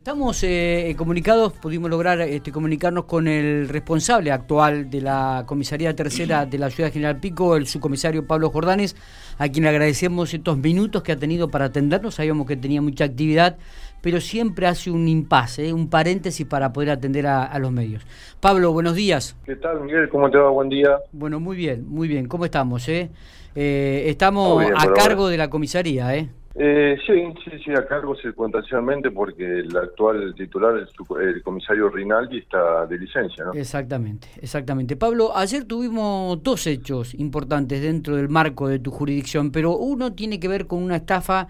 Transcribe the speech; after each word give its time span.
Estamos 0.00 0.42
eh, 0.44 0.94
comunicados, 0.96 1.52
pudimos 1.52 1.90
lograr 1.90 2.22
este, 2.22 2.50
comunicarnos 2.50 3.04
con 3.04 3.28
el 3.28 3.68
responsable 3.68 4.32
actual 4.32 4.88
de 4.88 5.02
la 5.02 5.44
comisaría 5.46 5.94
tercera 5.94 6.46
de 6.46 6.56
la 6.56 6.70
ciudad 6.70 6.90
General 6.90 7.20
Pico, 7.20 7.54
el 7.54 7.66
subcomisario 7.66 8.26
Pablo 8.26 8.48
Jordanes, 8.48 8.96
a 9.36 9.50
quien 9.50 9.66
agradecemos 9.66 10.32
estos 10.32 10.56
minutos 10.56 11.02
que 11.02 11.12
ha 11.12 11.18
tenido 11.18 11.50
para 11.50 11.66
atendernos. 11.66 12.14
Sabíamos 12.14 12.46
que 12.46 12.56
tenía 12.56 12.80
mucha 12.80 13.04
actividad, 13.04 13.58
pero 14.00 14.22
siempre 14.22 14.66
hace 14.66 14.90
un 14.90 15.06
impasse, 15.06 15.68
eh, 15.68 15.72
un 15.74 15.90
paréntesis 15.90 16.46
para 16.46 16.72
poder 16.72 16.88
atender 16.88 17.26
a, 17.26 17.58
los 17.58 17.70
medios. 17.70 18.06
Pablo, 18.40 18.72
buenos 18.72 18.94
días. 18.94 19.36
¿Qué 19.44 19.56
tal, 19.56 19.82
Miguel? 19.82 20.08
¿Cómo 20.08 20.30
te 20.30 20.38
va? 20.38 20.48
Buen 20.48 20.70
día. 20.70 20.96
Bueno, 21.12 21.40
muy 21.40 21.58
bien, 21.58 21.86
muy 21.86 22.08
bien. 22.08 22.26
¿Cómo 22.26 22.46
estamos? 22.46 22.88
Eh? 22.88 23.10
eh 23.54 24.04
estamos 24.06 24.64
a 24.74 24.94
cargo 24.94 25.28
de 25.28 25.36
la 25.36 25.50
comisaría, 25.50 26.16
¿eh? 26.16 26.30
Eh, 26.54 26.96
sí, 27.06 27.12
sí, 27.44 27.58
sí, 27.64 27.70
a 27.72 27.86
cargo 27.86 28.16
circunstancialmente 28.16 29.12
porque 29.12 29.60
el 29.60 29.76
actual 29.76 30.34
titular, 30.34 30.74
el, 30.76 31.42
comisario 31.42 31.88
Rinaldi, 31.88 32.38
está 32.38 32.86
de 32.86 32.98
licencia, 32.98 33.44
¿no? 33.44 33.52
Exactamente, 33.52 34.28
exactamente. 34.40 34.96
Pablo, 34.96 35.36
ayer 35.36 35.64
tuvimos 35.64 36.42
dos 36.42 36.66
hechos 36.66 37.14
importantes 37.14 37.80
dentro 37.80 38.16
del 38.16 38.28
marco 38.28 38.66
de 38.66 38.80
tu 38.80 38.90
jurisdicción, 38.90 39.52
pero 39.52 39.76
uno 39.76 40.12
tiene 40.12 40.40
que 40.40 40.48
ver 40.48 40.66
con 40.66 40.82
una 40.82 40.96
estafa 40.96 41.46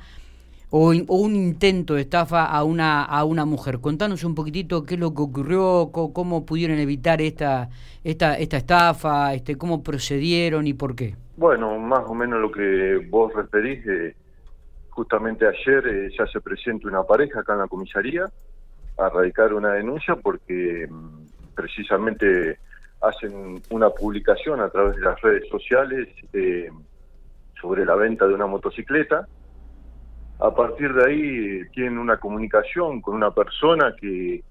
o, 0.69 0.91
un 0.91 1.35
intento 1.35 1.95
de 1.95 2.03
estafa 2.03 2.45
a 2.45 2.63
una, 2.63 3.03
a 3.03 3.25
una 3.25 3.47
mujer. 3.47 3.81
Contanos 3.81 4.23
un 4.23 4.35
poquitito 4.35 4.85
qué 4.85 4.95
es 4.95 5.01
lo 5.01 5.15
que 5.15 5.23
ocurrió, 5.23 5.91
cómo, 5.93 6.45
pudieron 6.45 6.79
evitar 6.79 7.23
esta, 7.23 7.71
esta, 8.05 8.37
esta 8.37 8.59
estafa, 8.59 9.33
este, 9.33 9.57
cómo 9.57 9.83
procedieron 9.83 10.67
y 10.67 10.75
por 10.75 10.95
qué. 10.95 11.17
Bueno, 11.39 11.79
más 11.79 12.05
o 12.07 12.15
menos 12.15 12.39
lo 12.39 12.53
que 12.53 13.07
vos 13.09 13.33
referís. 13.35 13.85
Eh, 13.87 14.15
Justamente 15.01 15.47
ayer 15.47 15.87
eh, 15.87 16.11
ya 16.15 16.27
se 16.27 16.43
presenta 16.43 16.87
una 16.87 17.03
pareja 17.03 17.41
acá 17.41 17.55
en 17.55 17.61
la 17.61 17.69
comisaría 17.69 18.27
a 18.99 19.09
radicar 19.09 19.55
una 19.55 19.73
denuncia 19.73 20.15
porque 20.15 20.87
mm, 20.91 21.55
precisamente 21.55 22.59
hacen 23.01 23.63
una 23.71 23.89
publicación 23.89 24.61
a 24.61 24.69
través 24.69 24.97
de 24.97 25.01
las 25.01 25.19
redes 25.23 25.49
sociales 25.49 26.07
eh, 26.35 26.69
sobre 27.59 27.87
la 27.87 27.95
venta 27.95 28.27
de 28.29 28.35
una 28.35 28.47
motocicleta. 28.47 29.27
A 30.39 30.55
partir 30.55 30.93
de 30.93 31.09
ahí 31.09 31.69
tienen 31.71 31.97
una 31.97 32.19
comunicación 32.19 33.01
con 33.01 33.15
una 33.15 33.31
persona 33.31 33.95
que 33.99 34.45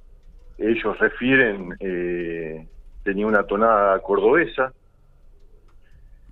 ellos 0.58 0.98
refieren 0.98 1.76
eh, 1.80 2.68
tenía 3.04 3.28
una 3.28 3.44
tonada 3.44 4.00
cordobesa, 4.00 4.74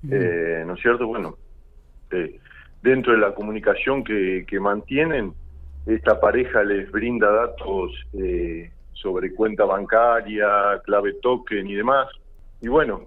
¿no 0.01 0.73
es 0.73 0.81
cierto? 0.81 1.05
Bueno, 1.05 1.37
dentro 2.87 3.13
de 3.13 3.19
la 3.19 3.33
comunicación 3.33 4.03
que, 4.03 4.59
mantienen, 4.59 5.33
esta 5.85 6.19
pareja 6.19 6.63
les 6.63 6.89
brinda 6.91 7.29
datos 7.29 7.91
eh, 8.13 8.71
sobre 8.93 9.33
cuenta 9.33 9.65
bancaria, 9.65 10.47
clave 10.85 11.13
token 11.21 11.67
y 11.67 11.75
demás. 11.75 12.07
Y 12.61 12.67
bueno. 12.67 13.01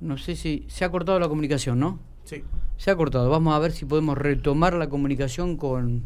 No 0.00 0.16
sé 0.16 0.34
si 0.34 0.64
se 0.68 0.84
ha 0.84 0.90
cortado 0.90 1.20
la 1.20 1.28
comunicación, 1.28 1.78
¿no? 1.78 1.98
Sí. 2.24 2.42
Se 2.76 2.90
ha 2.90 2.96
cortado. 2.96 3.28
Vamos 3.30 3.54
a 3.54 3.58
ver 3.58 3.72
si 3.72 3.84
podemos 3.84 4.16
retomar 4.16 4.74
la 4.74 4.88
comunicación 4.88 5.56
con 5.56 6.04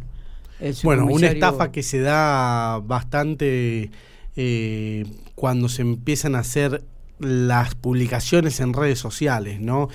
el 0.61 0.75
Bueno, 0.83 1.07
una 1.07 1.29
estafa 1.29 1.71
que 1.71 1.83
se 1.83 2.01
da 2.01 2.81
bastante 2.81 3.91
eh, 4.37 5.05
cuando 5.35 5.69
se 5.69 5.83
empiezan 5.83 6.35
a 6.35 6.41
hacer 6.41 6.83
las 7.21 7.75
publicaciones 7.75 8.61
en 8.61 8.73
redes 8.73 8.99
sociales, 8.99 9.61
¿no? 9.61 9.89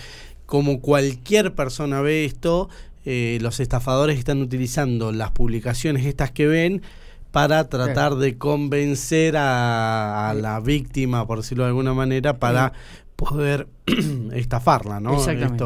Como 0.49 0.81
cualquier 0.81 1.53
persona 1.53 2.01
ve 2.01 2.25
esto, 2.25 2.69
eh, 3.05 3.37
los 3.39 3.59
estafadores 3.59 4.17
están 4.17 4.41
utilizando 4.41 5.11
las 5.11 5.29
publicaciones 5.29 6.07
estas 6.07 6.31
que 6.31 6.47
ven 6.47 6.81
para 7.29 7.69
tratar 7.69 8.15
de 8.15 8.39
convencer 8.39 9.35
a, 9.37 10.33
la 10.35 10.59
víctima, 10.59 11.27
por 11.27 11.37
decirlo 11.37 11.65
de 11.65 11.67
alguna 11.67 11.93
manera, 11.93 12.39
para 12.39 12.73
poder 13.15 13.67
estafarla, 14.33 14.99
¿no? 14.99 15.13
Exactamente. 15.13 15.63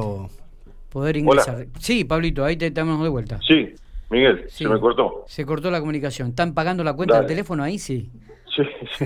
Poder 0.90 1.16
ingresar. 1.16 1.66
Sí, 1.80 2.04
Pablito, 2.04 2.44
ahí 2.44 2.58
te 2.58 2.68
estamos 2.68 3.02
de 3.02 3.10
vuelta. 3.10 3.40
Sí, 3.48 3.74
Miguel, 4.10 4.44
se 4.50 4.68
me 4.68 4.78
cortó. 4.82 5.24
Se 5.30 5.46
cortó 5.46 5.72
la 5.72 5.80
comunicación. 5.80 6.32
¿Están 6.32 6.54
pagando 6.54 6.84
la 6.84 6.92
cuenta 6.92 7.20
del 7.20 7.28
teléfono 7.28 7.64
ahí? 7.64 7.80
Sí. 7.80 8.12
Sí, 8.54 8.64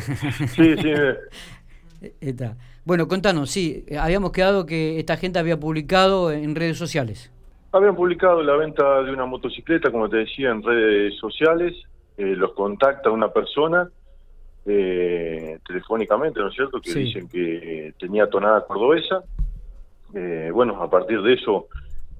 sí, 0.56 0.76
sí. 0.76 0.90
Está. 2.22 2.58
Bueno, 2.86 3.08
contanos, 3.08 3.50
sí, 3.50 3.86
habíamos 4.00 4.32
quedado 4.32 4.66
que 4.66 5.00
esta 5.00 5.18
gente 5.18 5.40
había 5.40 5.60
publicado 5.60 6.32
en 6.32 6.56
redes 6.56 6.78
sociales. 6.78 7.32
Habían 7.72 7.96
publicado 7.96 8.42
la 8.44 8.56
venta 8.56 9.02
de 9.04 9.12
una 9.12 9.26
motocicleta, 9.26 9.92
como 9.92 10.10
te 10.10 10.18
decía, 10.18 10.52
en 10.52 10.64
redes 10.64 11.16
sociales. 11.18 11.76
Eh, 12.18 12.36
los 12.36 12.54
contacta 12.54 13.12
una 13.12 13.32
persona 13.32 13.90
eh, 14.66 15.60
telefónicamente, 15.66 16.40
¿no 16.40 16.48
es 16.48 16.56
cierto? 16.56 16.80
Que 16.82 16.94
dicen 16.94 17.28
que 17.28 17.94
tenía 18.00 18.30
tonada 18.30 18.66
cordobesa. 18.66 19.24
Eh, 20.14 20.50
bueno, 20.54 20.82
a 20.82 20.90
partir 20.90 21.22
de 21.22 21.34
eso, 21.34 21.68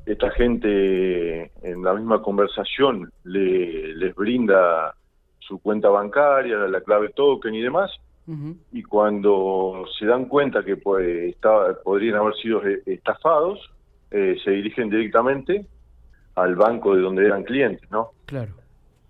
esta 0.06 0.30
gente 0.32 1.52
en 1.62 1.84
la 1.84 1.94
misma 1.94 2.22
conversación 2.22 3.12
le, 3.24 3.96
les 3.96 4.14
brinda 4.14 4.94
su 5.40 5.60
cuenta 5.60 5.90
bancaria, 5.90 6.58
la 6.58 6.82
clave 6.82 7.10
token 7.10 7.56
y 7.56 7.62
demás 7.62 7.92
y 8.74 8.84
cuando 8.84 9.86
se 9.98 10.06
dan 10.06 10.26
cuenta 10.26 10.64
que 10.64 10.76
pues, 10.76 11.36
podrían 11.84 12.16
haber 12.16 12.36
sido 12.36 12.66
e-, 12.68 12.82
estafados, 12.86 13.60
eh, 14.12 14.36
se 14.44 14.52
dirigen 14.52 14.90
directamente 14.90 15.66
al 16.36 16.56
banco 16.56 16.94
de 16.94 17.02
donde 17.02 17.26
eran 17.26 17.44
clientes, 17.44 17.90
¿no? 17.90 18.12
Claro. 18.26 18.52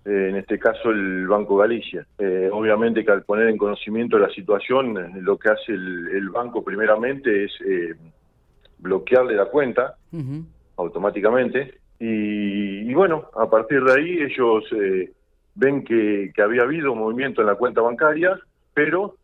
Eh, 0.04 0.28
en 0.30 0.36
este 0.36 0.58
caso 0.58 0.90
el 0.90 1.26
Banco 1.26 1.56
Galicia. 1.56 2.06
Eh, 2.18 2.48
obviamente 2.52 3.04
que 3.04 3.10
al 3.10 3.24
poner 3.24 3.48
en 3.48 3.58
conocimiento 3.58 4.18
la 4.18 4.30
situación, 4.30 4.94
lo 5.24 5.36
que 5.36 5.50
hace 5.50 5.72
el, 5.72 6.30
banco 6.30 6.62
primeramente 6.62 7.44
es 7.44 7.52
bloquearle 8.78 9.34
la 9.34 9.46
cuenta 9.46 9.96
automáticamente 10.76 11.80
y, 11.98 12.94
bueno, 12.94 13.28
a 13.34 13.50
partir 13.50 13.82
de 13.82 13.92
ahí 13.92 14.18
ellos 14.22 14.64
ven 15.56 15.82
que, 15.82 16.30
que 16.32 16.42
había 16.42 16.62
habido 16.62 16.94
movimiento 16.94 17.40
en 17.40 17.48
la 17.48 17.56
cuenta 17.56 17.80
bancaria 17.80 18.38
pero 18.78 19.16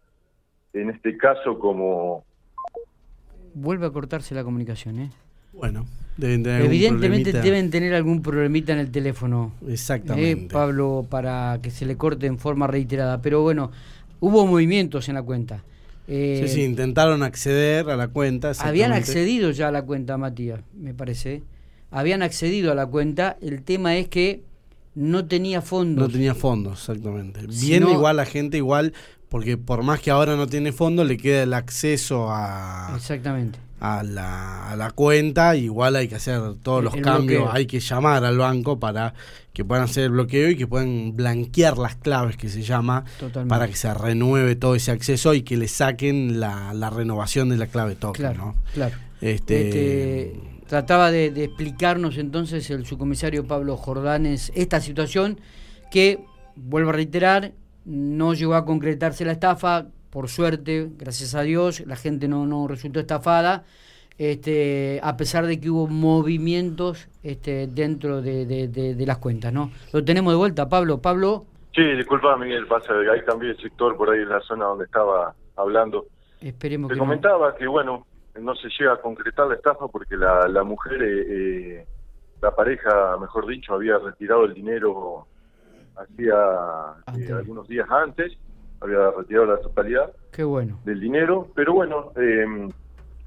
en 0.72 0.91
este 0.91 1.16
caso 1.16 1.60
como... 1.60 2.25
Vuelve 3.54 3.87
a 3.87 3.91
cortarse 3.91 4.34
la 4.34 4.42
comunicación, 4.42 4.98
¿eh? 4.98 5.10
Bueno, 5.53 5.87
deben 6.16 6.42
tener 6.42 6.62
Evidentemente 6.62 7.32
deben 7.32 7.70
tener 7.70 7.94
algún 7.94 8.20
problemita 8.20 8.72
en 8.72 8.81
el 8.81 8.91
teléfono. 8.91 9.53
Exactamente. 9.69 10.47
¿eh, 10.47 10.48
Pablo, 10.50 11.06
para 11.09 11.60
que 11.62 11.70
se 11.70 11.87
le 11.87 11.97
corte 11.97 12.26
en 12.26 12.41
forma 12.41 12.66
reiterada. 12.66 13.22
Pero 13.22 13.42
bueno, 13.42 13.70
hubo 14.19 14.44
movimientos 14.44 15.09
en 15.09 15.15
la 15.15 15.22
cuenta. 15.22 15.62
Eh, 16.09 16.42
sí, 16.42 16.48
sí, 16.48 16.62
intentaron 16.65 17.22
acceder 17.22 17.88
a 17.88 17.97
la 17.97 18.09
cuenta. 18.09 18.50
Habían 18.59 18.92
accedido 18.92 19.53
ya 19.53 19.69
a 19.69 19.71
la 19.71 19.82
cuenta, 19.82 20.19
Matías, 20.19 20.62
me 20.76 20.94
parece. 20.94 21.44
Habían 21.92 22.22
accedido 22.22 22.72
a 22.72 22.75
la 22.75 22.86
cuenta. 22.88 23.36
El 23.41 23.62
tema 23.62 23.97
es 23.97 24.09
que 24.09 24.42
no 24.94 25.25
tenía 25.27 25.60
fondos. 25.60 26.09
No 26.09 26.12
tenía 26.12 26.34
fondos, 26.34 26.81
exactamente. 26.81 27.47
Bien 27.47 27.88
igual 27.88 28.16
la 28.16 28.27
gente, 28.27 28.56
igual 28.56 28.93
porque 29.28 29.56
por 29.56 29.82
más 29.82 30.00
que 30.00 30.12
ahora 30.12 30.37
no 30.37 30.47
tiene 30.47 30.71
fondo, 30.71 31.03
le 31.03 31.16
queda 31.16 31.43
el 31.43 31.55
acceso 31.55 32.31
a, 32.31 32.93
Exactamente. 32.94 33.59
a, 33.81 34.04
la, 34.04 34.71
a 34.71 34.77
la 34.77 34.93
cuenta, 34.93 35.56
igual 35.56 35.97
hay 35.97 36.06
que 36.06 36.15
hacer 36.15 36.41
todos 36.62 36.84
los 36.84 36.94
cambios, 36.94 37.49
hay 37.50 37.66
que 37.66 37.81
llamar 37.81 38.25
al 38.25 38.38
banco 38.38 38.78
para 38.78 39.15
que 39.53 39.65
puedan 39.65 39.84
hacer 39.84 40.04
el 40.04 40.10
bloqueo 40.10 40.50
y 40.50 40.56
que 40.56 40.69
puedan 40.69 41.16
blanquear 41.16 41.78
las 41.78 41.97
claves 41.97 42.37
que 42.37 42.49
se 42.49 42.62
llama 42.62 43.04
para 43.49 43.66
que 43.66 43.75
se 43.75 43.93
renueve 43.93 44.54
todo 44.54 44.77
ese 44.77 44.93
acceso 44.93 45.34
y 45.34 45.43
que 45.43 45.56
le 45.56 45.66
saquen 45.66 46.38
la, 46.38 46.72
la 46.72 46.91
renovación 46.91 47.49
de 47.49 47.56
la 47.56 47.66
clave 47.66 47.97
token, 47.97 48.22
claro, 48.22 48.38
¿no? 48.38 48.54
Claro. 48.72 48.94
Este, 49.21 49.69
este 49.69 50.53
trataba 50.75 51.12
de, 51.12 51.31
de 51.31 51.45
explicarnos 51.45 52.19
entonces 52.19 52.69
el 52.69 52.85
subcomisario 52.85 53.47
Pablo 53.47 53.77
Jordanes 53.77 54.51
esta 54.57 54.81
situación 54.81 55.39
que, 55.89 56.25
vuelvo 56.57 56.91
a 56.91 56.95
reiterar, 56.95 57.53
no 57.85 58.34
llegó 58.34 58.57
a 58.57 58.65
concretarse 58.65 59.25
la 59.25 59.31
estafa, 59.31 59.87
por 60.10 60.28
suerte, 60.28 60.89
gracias 60.98 61.37
a 61.37 61.43
Dios, 61.43 61.87
la 61.87 61.95
gente 61.95 62.27
no, 62.27 62.45
no 62.45 62.66
resultó 62.66 62.98
estafada, 62.98 63.63
este, 64.19 64.98
a 65.04 65.16
pesar 65.16 65.47
de 65.47 65.60
que 65.60 65.71
hubo 65.71 65.87
movimientos 65.87 67.09
este, 67.22 67.69
dentro 67.69 68.21
de, 68.21 68.45
de, 68.45 69.07
las 69.07 69.19
cuentas, 69.19 69.53
¿no? 69.53 69.71
Lo 69.93 70.04
tenemos 70.04 70.33
de 70.33 70.39
vuelta, 70.39 70.69
Pablo. 70.69 71.01
Pablo. 71.01 71.47
Sí, 71.72 71.84
disculpa, 71.84 72.37
Miguel, 72.37 72.66
pasa, 72.66 72.95
ahí 72.95 73.21
cambié 73.25 73.51
el 73.51 73.59
sector 73.59 73.97
por 73.97 74.10
ahí 74.10 74.22
en 74.22 74.28
la 74.28 74.41
zona 74.41 74.65
donde 74.65 74.87
estaba 74.87 75.37
hablando. 75.54 76.07
Esperemos 76.41 76.91
Te 76.91 76.98
comentaba 76.98 77.54
que, 77.54 77.69
bueno, 77.69 78.04
no 78.41 78.54
se 78.57 78.69
llega 78.78 78.95
a 78.95 79.01
concretar 79.01 79.47
la 79.47 79.54
estafa 79.54 79.89
porque 79.89 80.16
la, 80.16 80.48
la 80.48 80.65
mujer, 80.65 81.03
eh, 81.03 81.25
eh, 81.28 81.86
la 82.42 82.54
pareja, 82.54 83.16
mejor 83.19 83.47
dicho, 83.47 83.75
había 83.75 83.98
retirado 83.98 84.45
el 84.45 84.54
dinero 84.54 85.27
hacía 85.97 86.34
eh, 87.16 87.33
algunos 87.33 87.69
días 87.69 87.89
antes, 87.91 88.33
había 88.81 89.10
retirado 89.16 89.47
la 89.47 89.60
totalidad 89.60 90.13
Qué 90.33 90.45
bueno. 90.45 90.81
del 90.84 91.01
dinero, 91.01 91.48
pero 91.54 91.72
bueno, 91.72 92.13
em, 92.16 92.71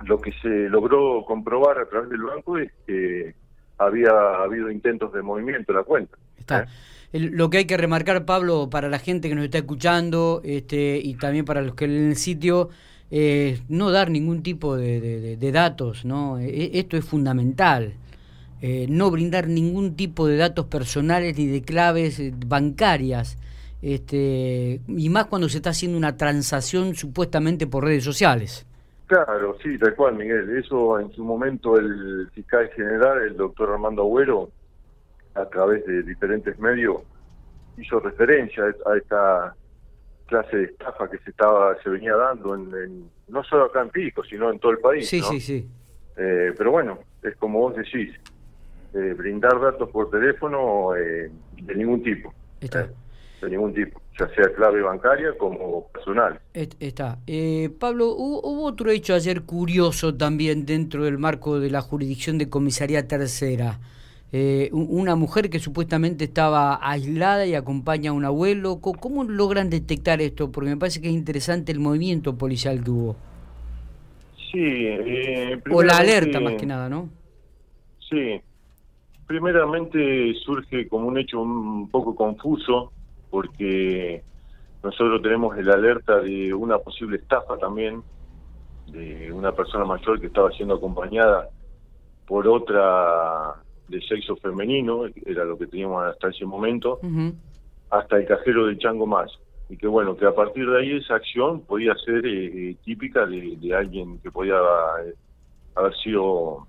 lo 0.06 0.20
que 0.20 0.34
se 0.42 0.70
logró 0.70 1.24
comprobar 1.26 1.80
a 1.80 1.86
través 1.86 2.10
del 2.10 2.22
banco 2.22 2.58
es 2.58 2.72
que 2.86 3.34
había 3.78 4.12
habido 4.42 4.70
intentos 4.70 5.14
de 5.14 5.22
movimiento 5.22 5.72
en 5.72 5.78
la 5.78 5.84
cuenta. 5.84 6.18
Está. 6.38 6.64
¿eh? 6.64 6.68
lo 7.14 7.50
que 7.50 7.60
hay 7.60 7.66
que 7.66 7.78
remarcar, 7.78 8.26
Pablo, 8.26 8.70
para 8.70 8.90
la 8.90 9.00
gente 9.00 9.30
que 9.30 9.36
nos 9.36 9.46
está 9.46 9.60
escuchando 9.60 10.42
este, 10.44 11.00
y 11.02 11.16
también 11.16 11.46
para 11.46 11.62
los 11.62 11.76
que 11.76 11.86
en 11.86 12.10
el 12.10 12.16
sitio, 12.16 12.70
eh, 13.10 13.60
no 13.70 13.92
dar 13.92 14.10
ningún 14.10 14.44
tipo 14.44 14.76
de, 14.76 15.38
datos, 15.52 16.06
¿no? 16.06 16.40
E, 16.40 16.48
e, 16.48 16.80
esto 16.80 16.98
es 16.98 17.06
fundamental. 17.06 17.94
Eh, 18.62 18.88
no 18.90 19.12
brindar 19.12 19.48
ningún 19.48 19.96
tipo 19.96 20.28
de 20.28 20.38
datos 20.38 20.66
personales 20.66 21.38
ni 21.38 21.46
de 21.46 21.62
claves 21.62 22.20
eh, 22.20 22.34
bancarias, 22.36 23.38
este, 23.82 24.82
y 24.88 25.10
más 25.10 25.28
cuando 25.28 25.48
se 25.48 25.58
está 25.58 25.70
haciendo 25.70 25.98
una 25.98 26.18
transacción 26.18 26.96
supuestamente 26.96 27.68
por 27.68 27.84
redes 27.84 28.04
sociales. 28.04 28.66
Claro, 29.06 29.56
sí, 29.64 29.78
tal 29.78 29.96
cual, 29.96 30.16
Miguel. 30.16 30.58
Eso 30.58 31.00
en 31.00 31.12
su 31.12 31.24
momento 31.24 31.78
el 31.78 32.30
fiscal 32.34 32.70
general, 32.76 33.22
el 33.22 33.38
doctor 33.38 33.70
Armando 33.70 34.02
Agüero, 34.02 34.50
a 35.36 35.46
través 35.46 35.86
de 35.86 36.02
diferentes 36.02 36.58
medios, 36.60 37.04
hizo 37.78 38.00
referencia 38.00 38.64
a 38.64 38.98
esta 38.98 39.56
clase 40.28 40.56
de 40.56 40.64
estafa 40.66 41.10
que 41.10 41.18
se 41.20 41.32
estaba 41.32 41.76
se 41.82 41.90
venía 41.90 42.16
dando 42.16 42.54
en, 42.56 43.10
no 43.28 43.44
solo 43.44 43.66
acá 43.66 43.82
en 43.82 43.90
Pico, 43.90 44.24
sino 44.24 44.52
en 44.52 44.60
todo 44.60 44.72
el 44.72 44.80
país. 44.80 45.08
Sí, 45.08 45.22
sí, 45.22 45.40
sí. 45.40 45.68
Eh, 46.18 46.54
pero 46.58 46.72
bueno, 46.72 47.00
es 47.24 47.36
como 47.38 47.60
vos 47.60 47.76
decís, 47.76 48.14
eh, 48.94 49.14
brindar 49.18 49.60
datos 49.60 49.90
por 49.90 50.10
teléfono 50.10 50.96
eh, 50.96 51.32
de 51.62 51.76
ningún 51.76 52.04
tipo. 52.04 52.34
Está. 52.60 52.90
de 53.42 53.50
ningún 53.52 53.72
tipo, 53.72 54.02
ya 54.20 54.28
sea 54.30 54.52
clave 54.56 54.82
bancaria 54.82 55.38
como 55.38 55.88
personal. 55.90 56.40
Está. 56.54 57.20
Pablo, 57.80 58.08
hubo, 58.10 58.64
otro 58.64 58.90
hecho 58.90 59.14
ayer 59.14 59.44
curioso 59.44 60.16
también 60.16 60.66
dentro 60.66 61.04
del 61.06 61.20
marco 61.20 61.60
de 61.60 61.70
la 61.70 61.82
jurisdicción 61.82 62.40
de 62.40 62.50
comisaría 62.50 63.08
tercera. 63.08 63.80
Una 64.72 65.16
mujer 65.16 65.50
que 65.50 65.60
supuestamente 65.60 66.26
estaba 66.26 66.80
aislada 66.82 67.46
y 67.46 67.56
acompaña 67.56 68.12
a 68.12 68.14
un 68.14 68.26
abuelo. 68.26 68.80
¿Cómo, 68.82 69.24
logran 69.24 69.70
detectar 69.70 70.22
esto? 70.22 70.52
Porque 70.52 70.70
me 70.70 70.78
parece 70.78 71.02
que 71.02 71.08
es 71.08 71.14
interesante 71.14 71.72
el 71.72 71.80
movimiento 71.80 72.38
policial 72.38 72.84
que 72.84 72.92
hubo. 72.92 73.16
Sí. 74.52 74.88
o 75.72 75.84
la 75.84 75.98
alerta 75.98 76.40
más 76.40 76.54
que 76.54 76.66
nada, 76.66 76.90
¿no? 76.90 77.10
Sí, 78.10 78.40
primeramente 79.28 80.34
surge 80.46 80.88
como 80.88 81.08
un 81.08 81.18
hecho 81.18 81.42
un 81.42 81.90
poco 81.90 82.16
confuso 82.16 82.92
porque 83.30 84.24
nosotros 84.82 85.22
tenemos 85.22 85.58
el 85.58 85.70
alerta 85.70 86.20
de 86.20 86.54
una 86.54 86.80
posible 86.80 87.18
estafa 87.18 87.58
también 87.58 88.02
de 88.88 89.32
una 89.34 89.52
persona 89.52 89.84
mayor 89.84 90.20
que 90.22 90.28
estaba 90.28 90.50
siendo 90.52 90.76
acompañada 90.76 91.50
por 92.26 92.48
otra 92.48 93.56
de 93.88 94.02
sexo 94.02 94.36
femenino, 94.38 95.06
era 95.26 95.46
lo 95.46 95.58
que 95.58 95.68
teníamos 95.68 96.06
hasta 96.06 96.30
ese 96.30 96.46
momento, 96.46 97.00
hasta 97.90 98.18
el 98.18 98.26
cajero 98.26 98.66
del 98.66 98.78
Chango 98.78 99.06
Más. 99.06 99.32
Y 99.70 99.78
que 99.78 99.88
bueno, 99.88 100.16
que 100.16 100.26
a 100.26 100.34
partir 100.34 100.70
de 100.70 100.80
ahí 100.80 100.92
esa 100.98 101.16
acción 101.16 101.62
podía 101.62 101.94
ser 101.96 102.26
eh, 102.26 102.70
eh, 102.70 102.76
típica 102.86 103.26
de, 103.26 103.58
de, 103.58 103.76
alguien 103.76 104.18
que 104.20 104.32
podía 104.32 104.56
eh, 104.56 105.14
haber 105.76 105.94
sido 105.98 106.66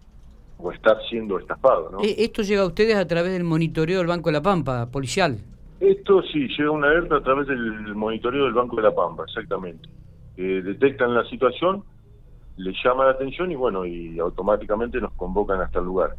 o 0.60 0.72
estar 0.72 0.96
siendo 1.08 1.38
estafado. 1.38 1.90
¿no? 1.92 2.00
Eh, 2.00 2.16
¿Esto 2.18 2.42
llega 2.42 2.62
a 2.62 2.66
ustedes 2.66 2.96
a 2.96 3.06
través 3.06 3.32
del 3.32 3.44
monitoreo 3.44 3.98
del 3.98 4.08
Banco 4.08 4.30
de 4.30 4.32
la 4.32 4.42
Pampa, 4.42 4.90
policial? 4.90 5.38
Esto 5.78 6.22
sí, 6.22 6.48
llega 6.48 6.72
una 6.72 6.88
alerta 6.88 7.18
a 7.18 7.22
través 7.22 7.46
del 7.46 7.94
monitoreo 7.94 8.44
del 8.44 8.54
Banco 8.54 8.74
de 8.74 8.82
la 8.82 8.92
Pampa, 8.92 9.22
exactamente. 9.22 9.88
detectan 10.36 11.14
la 11.14 11.24
situación, 11.28 11.84
les 12.58 12.76
llama 12.84 13.04
la 13.04 13.12
atención 13.12 13.50
y 13.50 13.54
bueno, 13.54 13.86
y 13.86 14.18
automáticamente 14.18 15.00
nos 15.00 15.12
convocan 15.12 15.60
hasta 15.60 15.78
el 15.78 15.84
lugar. 15.84 16.16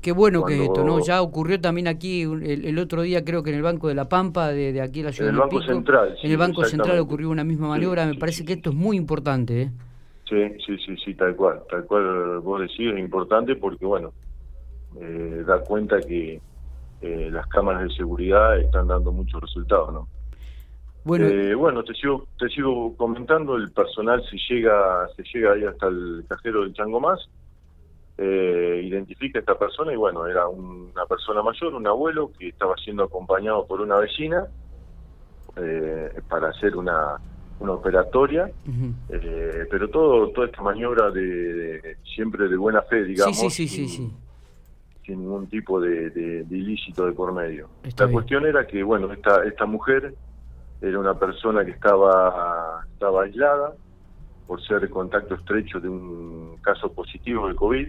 Qué, 0.00 0.12
bueno 0.12 0.44
que 0.44 0.64
esto, 0.64 0.84
¿no? 0.84 1.00
Ya 1.04 1.20
ocurrió 1.20 1.60
también 1.60 1.88
aquí 1.88 2.22
el, 2.22 2.78
otro 2.78 3.02
día, 3.02 3.24
creo 3.24 3.42
que 3.42 3.50
en 3.50 3.56
el 3.56 3.62
Banco 3.62 3.88
de 3.88 3.94
la 3.94 4.08
Pampa, 4.08 4.48
de, 4.48 4.80
aquí 4.80 5.00
en 5.00 5.06
la 5.06 5.12
ciudad 5.12 5.30
En 5.30 5.34
el 5.34 5.40
Banco 5.40 5.60
Central. 5.62 6.16
en 6.22 6.30
el 6.30 6.36
Banco 6.36 6.64
Central 6.64 6.98
ocurrió 7.00 7.30
una 7.30 7.44
misma 7.44 7.68
maniobra, 7.68 8.06
me 8.06 8.14
parece 8.14 8.44
que 8.44 8.54
esto 8.54 8.70
es 8.70 8.76
muy 8.76 8.96
importante, 8.96 9.62
¿eh? 9.62 9.70
Sí, 10.28 10.42
sí, 10.64 10.78
sí, 10.86 10.96
sí, 11.04 11.14
tal 11.14 11.36
cual, 11.36 11.62
tal 11.68 11.84
cual 11.84 12.38
vos 12.38 12.60
decís, 12.60 12.92
es 12.92 12.98
importante 12.98 13.56
porque, 13.56 13.84
bueno, 13.84 14.12
eh, 15.00 15.42
da 15.46 15.60
cuenta 15.60 16.00
que 16.00 16.40
eh, 17.00 17.28
las 17.30 17.46
cámaras 17.48 17.82
de 17.82 17.90
seguridad 17.94 18.58
están 18.58 18.86
dando 18.86 19.10
muchos 19.12 19.40
resultados, 19.40 19.92
¿no? 19.92 20.08
Bueno, 21.04 21.26
eh, 21.26 21.54
bueno 21.54 21.82
te 21.82 21.94
sigo 21.94 22.26
te 22.38 22.48
sigo 22.48 22.96
comentando, 22.96 23.56
el 23.56 23.72
personal 23.72 24.22
se 24.30 24.36
llega 24.48 25.08
se 25.16 25.22
llega 25.24 25.52
ahí 25.52 25.64
hasta 25.64 25.88
el 25.88 26.24
cajero 26.28 26.62
del 26.62 26.74
Chango 26.74 27.00
Más, 27.00 27.20
eh, 28.18 28.82
identifica 28.84 29.38
a 29.38 29.40
esta 29.40 29.58
persona 29.58 29.92
y 29.92 29.96
bueno, 29.96 30.26
era 30.26 30.46
una 30.46 31.04
persona 31.06 31.42
mayor, 31.42 31.74
un 31.74 31.86
abuelo 31.86 32.30
que 32.38 32.48
estaba 32.48 32.76
siendo 32.76 33.04
acompañado 33.04 33.66
por 33.66 33.80
una 33.80 33.96
vecina 33.96 34.46
para 36.28 36.48
hacer 36.48 36.76
una 36.76 37.18
una 37.62 37.72
operatoria, 37.74 38.50
eh, 39.08 39.66
pero 39.70 39.88
todo 39.88 40.28
toda 40.30 40.46
esta 40.46 40.62
maniobra 40.62 41.10
de, 41.10 41.96
siempre 42.14 42.48
de 42.48 42.56
buena 42.56 42.82
fe, 42.82 43.04
digamos, 43.04 43.38
sí, 43.38 43.68
sí, 43.68 43.88
sin, 43.88 44.12
ningún 45.06 45.46
tipo 45.46 45.80
de, 45.80 46.44
ilícito 46.50 47.06
de 47.06 47.12
por 47.12 47.32
medio. 47.32 47.68
la 47.96 48.08
cuestión 48.08 48.46
era 48.46 48.66
que, 48.66 48.82
bueno, 48.82 49.12
esta 49.12 49.44
esta 49.44 49.64
mujer 49.66 50.14
era 50.82 50.98
una 50.98 51.18
persona 51.18 51.64
que 51.64 51.70
estaba 51.70 52.84
estaba 52.92 53.22
aislada 53.22 53.72
por 54.46 54.62
ser 54.66 54.90
contacto 54.90 55.34
estrecho 55.36 55.80
de 55.80 55.88
un 55.88 56.58
caso 56.60 56.92
positivo 56.92 57.48
de 57.48 57.54
COVID 57.54 57.88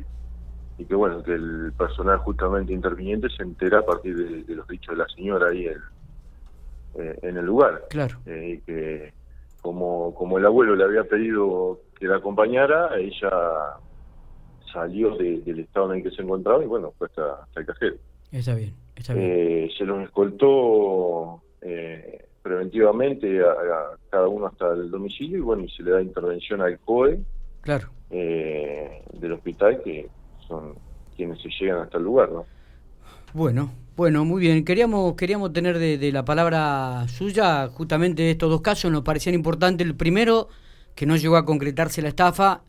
y 0.77 0.85
que, 0.85 0.95
bueno, 0.95 1.21
que 1.23 1.33
el 1.33 1.73
personal 1.77 2.19
justamente 2.19 2.73
interviniente 2.73 3.27
se 3.29 3.43
entera 3.43 3.79
a 3.79 3.85
partir 3.85 4.45
de, 4.45 4.55
los 4.55 4.67
dichos 4.67 4.95
de 4.95 5.03
la 5.03 5.09
señora 5.09 5.49
ahí 5.49 5.67
en, 5.67 5.81
eh, 6.95 7.19
en 7.21 7.37
el 7.37 7.45
lugar. 7.45 7.85
Claro. 7.89 8.17
Eh, 8.25 8.55
y 8.55 8.61
que 8.61 9.13
como, 9.61 10.13
como 10.15 10.37
el 10.37 10.45
abuelo 10.45 10.75
le 10.75 10.83
había 10.83 11.03
pedido 11.03 11.79
que 11.99 12.07
la 12.07 12.17
acompañara, 12.17 12.97
ella 12.97 13.77
salió 14.71 15.15
del 15.15 15.59
estado 15.59 15.91
en 15.91 15.99
el 15.99 16.03
que 16.03 16.15
se 16.15 16.21
encontraba 16.21 16.63
y 16.63 16.67
bueno, 16.67 16.93
fue 16.97 17.07
hasta, 17.07 17.47
el 17.55 17.65
cajero. 17.65 17.95
Está 18.31 18.55
bien, 18.55 18.73
está 18.95 19.13
bien. 19.13 19.29
Eh, 19.29 19.69
se 19.77 19.85
los 19.85 20.03
escoltó 20.03 21.41
eh, 21.61 22.25
preventivamente 22.43 23.41
a, 23.41 23.97
cada 24.11 24.27
uno 24.27 24.47
hasta 24.47 24.73
el 24.73 24.91
domicilio 24.91 25.37
y 25.37 25.41
bueno, 25.41 25.63
y 25.63 25.69
se 25.69 25.81
le 25.81 25.91
da 25.91 26.01
intervención 26.01 26.61
al 26.61 26.77
COE 26.79 27.21
claro. 27.61 27.89
Eh, 28.11 29.01
del 29.13 29.31
hospital 29.31 29.81
que 29.83 30.07
son 30.47 30.75
quienes 31.15 31.41
se 31.41 31.49
llegan 31.49 31.79
hasta 31.79 31.97
el 31.97 32.03
lugar, 32.03 32.31
¿no? 32.31 32.45
Bueno, 33.33 33.71
bueno, 33.95 34.25
muy 34.25 34.41
bien. 34.41 34.65
Queríamos, 34.65 35.15
queríamos 35.15 35.53
tener 35.53 35.79
de, 35.79 36.11
la 36.11 36.25
palabra 36.25 37.07
suya 37.07 37.67
justamente 37.67 38.29
estos 38.29 38.49
dos 38.49 38.61
casos, 38.61 38.91
nos 38.91 39.03
parecían 39.03 39.35
importantes. 39.35 39.87
El 39.87 39.95
primero, 39.95 40.49
que 40.95 41.05
no 41.05 41.15
llegó 41.15 41.37
a 41.37 41.45
concretarse 41.45 42.01
la 42.01 42.09
estafa, 42.09 42.63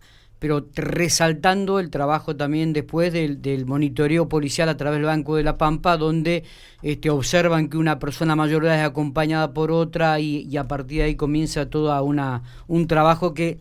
pero 0.44 0.66
resaltando 0.74 1.78
el 1.78 1.88
trabajo 1.88 2.36
también 2.36 2.74
después 2.74 3.14
del, 3.14 3.64
monitoreo 3.64 4.28
policial 4.28 4.68
a 4.68 4.76
través 4.76 4.98
del 4.98 5.06
Banco 5.06 5.36
de 5.36 5.42
la 5.42 5.56
Pampa, 5.56 5.96
donde 5.96 6.44
este, 6.82 7.08
observan 7.08 7.70
que 7.70 7.78
una 7.78 7.98
persona 7.98 8.36
mayor 8.36 8.66
es 8.66 8.82
acompañada 8.82 9.54
por 9.54 9.70
otra 9.70 10.20
y, 10.20 10.54
a 10.58 10.68
partir 10.68 10.98
de 10.98 11.04
ahí 11.04 11.14
comienza 11.14 11.70
todo 11.70 12.04
una, 12.04 12.42
un 12.68 12.86
trabajo 12.86 13.32
que 13.32 13.58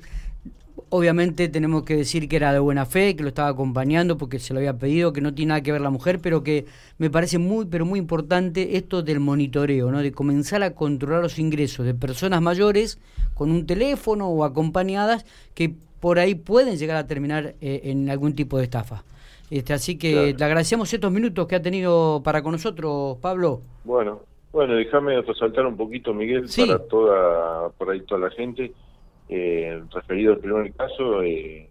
Obviamente 0.89 1.47
tenemos 1.47 1.83
que 1.83 1.95
decir 1.95 2.29
que 2.29 2.35
era 2.35 2.53
de 2.53 2.59
buena 2.59 2.85
fe, 2.85 3.15
que 3.15 3.23
lo 3.23 3.29
estaba 3.29 3.47
acompañando 3.47 4.15
porque 4.15 4.37
se 4.37 4.53
lo 4.53 4.59
había 4.59 4.77
pedido, 4.77 5.11
que 5.11 5.21
no 5.21 5.33
tiene 5.33 5.49
nada 5.49 5.61
que 5.61 5.71
ver 5.71 5.81
la 5.81 5.89
mujer, 5.89 6.19
pero 6.19 6.43
que 6.43 6.67
me 6.99 7.09
parece 7.09 7.39
muy, 7.39 7.65
pero 7.65 7.83
muy 7.83 7.97
importante 7.97 8.77
esto 8.77 9.01
del 9.01 9.19
monitoreo, 9.19 9.89
¿no? 9.89 10.03
De 10.03 10.11
comenzar 10.11 10.61
a 10.61 10.75
controlar 10.75 11.23
los 11.23 11.39
ingresos 11.39 11.87
de 11.87 11.95
personas 11.95 12.43
mayores 12.43 12.99
con 13.33 13.49
un 13.49 13.65
teléfono 13.65 14.27
o 14.27 14.43
acompañadas 14.43 15.25
que 15.55 15.73
por 16.03 16.19
ahí 16.19 16.35
pueden 16.35 16.75
llegar 16.75 16.97
a 16.97 17.07
terminar 17.07 17.55
eh, 17.61 17.79
en 17.85 18.09
algún 18.09 18.35
tipo 18.35 18.57
de 18.57 18.65
estafa. 18.65 19.05
Este, 19.49 19.71
así 19.71 19.97
que 19.97 20.35
le 20.37 20.45
agradecemos 20.45 20.93
estos 20.93 21.09
minutos 21.13 21.47
que 21.47 21.55
ha 21.55 21.61
tenido 21.61 22.21
para 22.21 22.43
con 22.43 22.51
nosotros, 22.51 23.17
Pablo. 23.21 23.61
Bueno, 23.85 24.19
bueno, 24.51 24.75
déjame 24.75 25.21
resaltar 25.21 25.65
un 25.65 25.77
poquito, 25.77 26.13
Miguel, 26.13 26.49
para 26.57 26.79
toda, 26.89 27.69
por 27.69 27.89
ahí 27.89 28.01
toda 28.01 28.19
la 28.19 28.31
gente 28.31 28.73
eh, 29.29 29.81
referido 29.93 30.33
al 30.33 30.39
primer 30.39 30.73
caso 30.73 31.23
eh, 31.23 31.69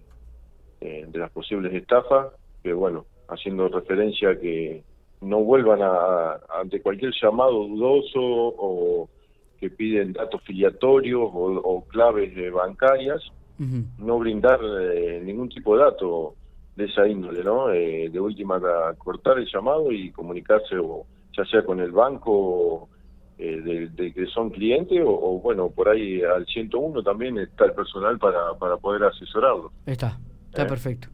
eh, 0.81 1.05
de 1.07 1.19
las 1.19 1.31
posibles 1.31 1.75
estafas, 1.75 2.29
que 2.62 2.73
bueno, 2.73 3.05
haciendo 3.29 3.69
referencia 3.69 4.31
a 4.31 4.41
que 4.41 4.83
no 5.21 5.41
vuelvan 5.41 5.83
a, 5.83 6.41
ante 6.59 6.81
cualquier 6.81 7.12
llamado 7.23 7.69
dudoso 7.69 8.19
o 8.19 9.11
que 9.61 9.69
piden 9.69 10.15
datos 10.15 10.41
filiatorios 10.43 11.31
o, 11.35 11.85
claves 11.87 12.33
bancarias, 12.51 13.21
no 13.99 14.19
brindar 14.19 14.61
ningún 15.23 15.49
tipo 15.49 15.76
de 15.76 15.85
dato 15.85 16.35
de 16.76 16.85
esa 16.87 17.07
índole, 17.07 17.45
¿no? 17.45 17.69
de 17.69 18.21
última, 18.21 18.61
cortar 18.99 19.38
el 19.38 19.47
llamado 19.52 19.92
y 19.92 20.11
comunicarse 20.11 20.76
o 20.78 21.07
ya 21.37 21.45
sea 21.47 21.64
con 21.64 21.81
el 21.81 21.92
banco 21.92 22.88
eh, 23.38 23.88
de, 23.92 24.12
que 24.12 24.26
son 24.26 24.50
clientes 24.50 25.02
o, 25.04 25.40
bueno, 25.42 25.71
por 25.71 25.88
ahí 25.88 26.23
al 26.23 26.47
101 26.47 27.02
también 27.02 27.38
está 27.38 27.64
el 27.64 27.73
personal 27.73 28.16
para, 28.19 28.54
para 28.59 28.76
poder 28.76 29.02
asesorarlo. 29.04 29.73
Está, 29.87 30.21
está 30.47 30.62
¿Eh? 30.62 30.66
perfecto. 30.66 31.09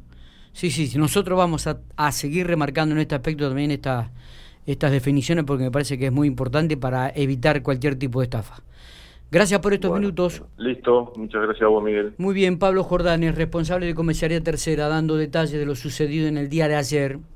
Sí, 0.52 0.70
sí, 0.70 0.98
nosotros 0.98 1.38
vamos 1.38 1.66
a, 1.66 1.80
a, 1.96 2.12
seguir 2.12 2.46
remarcando 2.46 2.94
en 2.94 3.00
este 3.00 3.14
aspecto 3.14 3.48
también 3.48 3.70
esta, 3.70 4.10
estas 4.66 4.90
definiciones 4.90 5.44
porque 5.44 5.64
me 5.64 5.70
parece 5.70 5.96
que 5.96 6.06
es 6.06 6.12
muy 6.12 6.26
importante 6.26 6.76
para 6.76 7.10
evitar 7.14 7.62
cualquier 7.62 7.96
tipo 7.96 8.20
de 8.20 8.24
estafa. 8.24 8.62
Gracias 9.30 9.60
por 9.60 9.74
estos 9.74 9.92
minutos. 9.92 10.42
Listo, 10.56 11.12
muchas 11.16 11.42
gracias 11.42 11.62
a 11.62 11.68
vos, 11.68 11.82
Miguel. 11.82 12.14
Muy 12.16 12.34
bien, 12.34 12.58
Pablo 12.58 12.82
Jordanes, 12.82 13.34
responsable 13.34 13.86
de 13.86 13.94
Comisaría 13.94 14.42
Tercera, 14.42 14.88
dando 14.88 15.16
detalles 15.16 15.52
de 15.52 15.66
lo 15.66 15.74
sucedido 15.74 16.28
en 16.28 16.38
el 16.38 16.48
día 16.48 16.66
de 16.66 16.76
ayer. 16.76 17.18